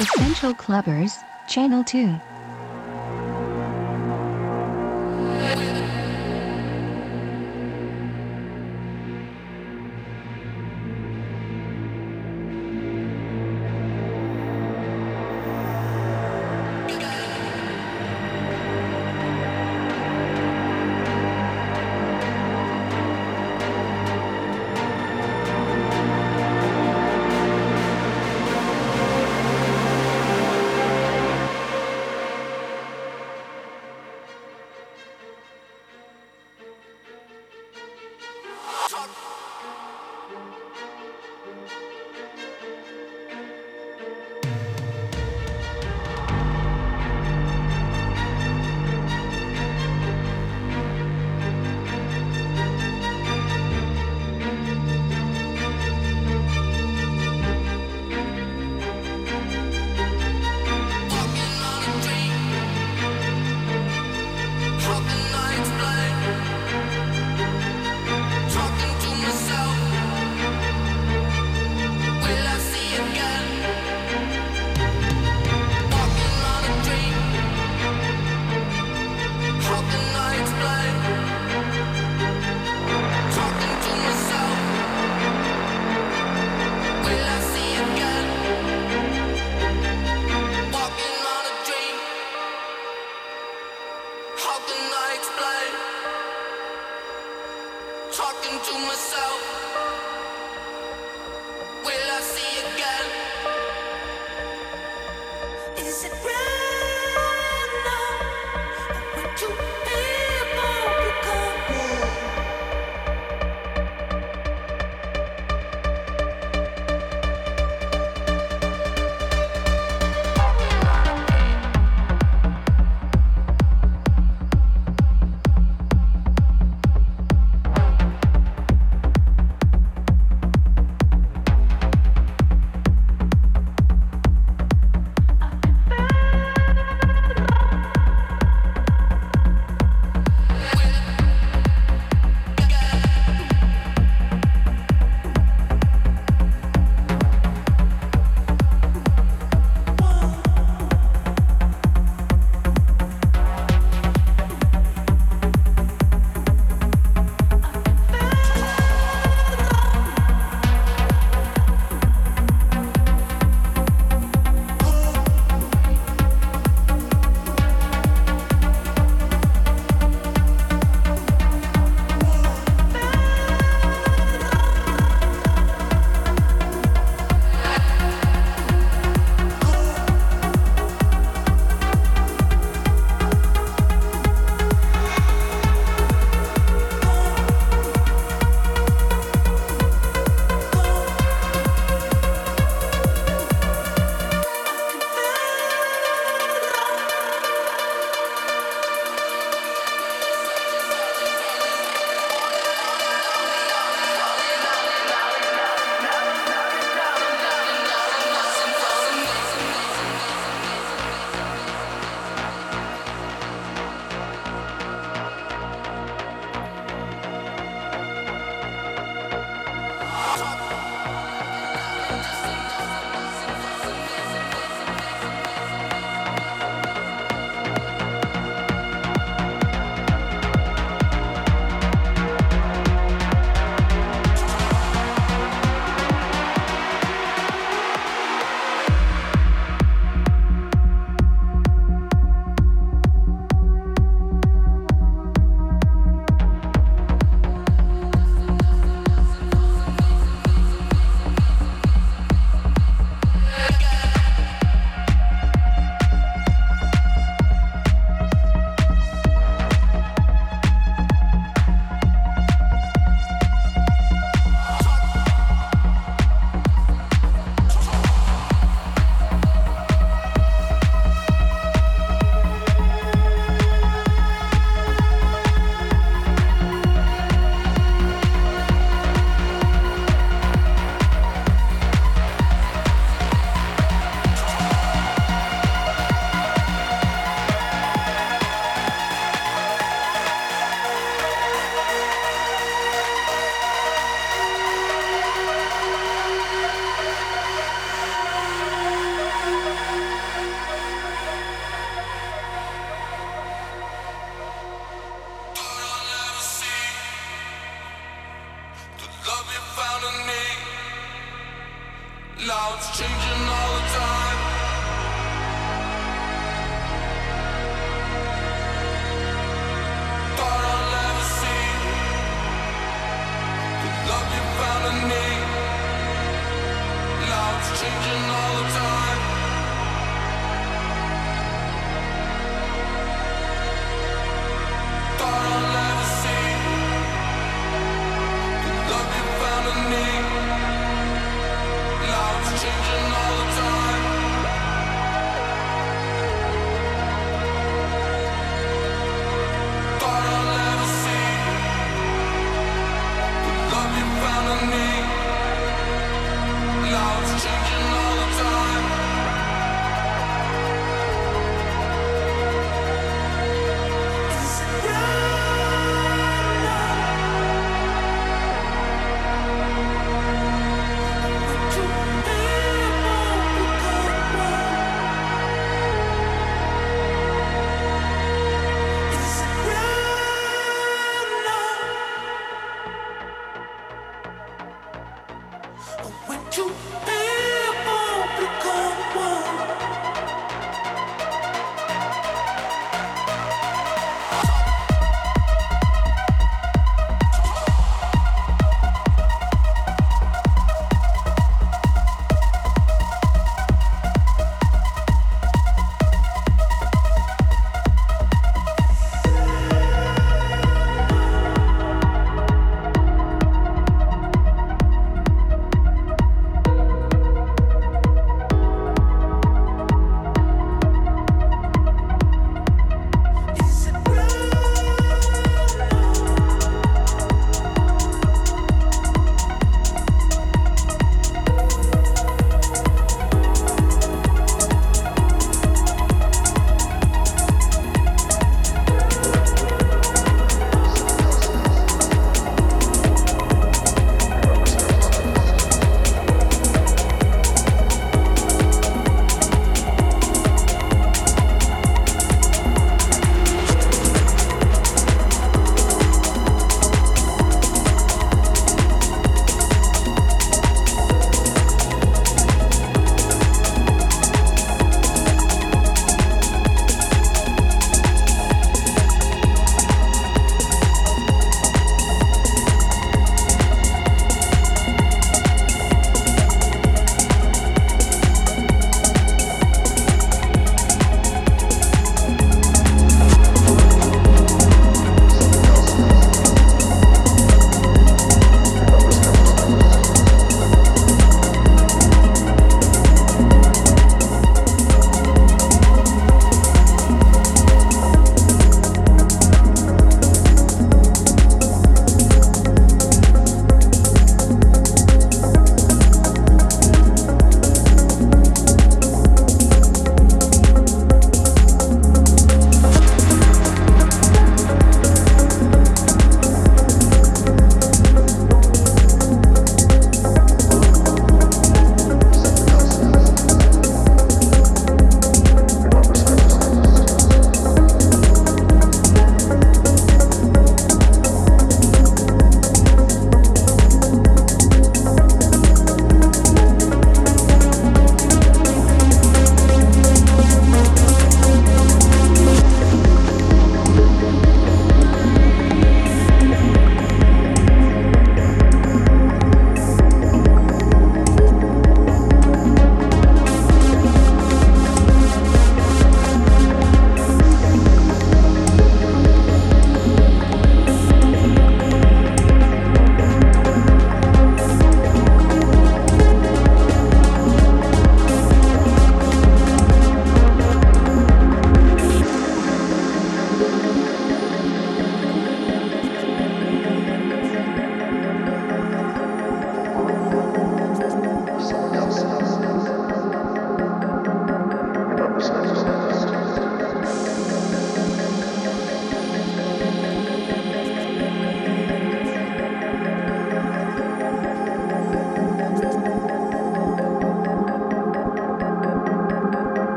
[0.00, 2.39] Essential Clubbers, Channel 2.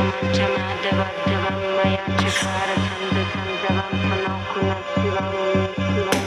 [0.00, 0.24] Thank
[6.14, 6.19] you.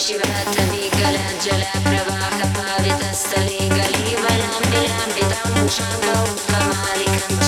[0.00, 7.43] शिवतवीगल जलप्रवाह पावितस्थली गलीबलाम्बिलाम्बितां मुषाङ्क उत्कमालिकञ्चमज्जमज्जमज्जमानि